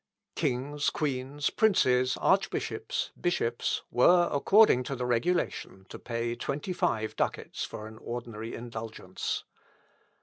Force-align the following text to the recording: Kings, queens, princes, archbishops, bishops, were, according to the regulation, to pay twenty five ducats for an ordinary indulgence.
Kings, 0.33 0.89
queens, 0.89 1.51
princes, 1.51 2.17
archbishops, 2.17 3.11
bishops, 3.21 3.83
were, 3.91 4.29
according 4.31 4.81
to 4.85 4.95
the 4.95 5.05
regulation, 5.05 5.85
to 5.89 5.99
pay 5.99 6.33
twenty 6.35 6.73
five 6.73 7.15
ducats 7.15 7.63
for 7.65 7.85
an 7.85 7.99
ordinary 7.99 8.55
indulgence. 8.55 9.43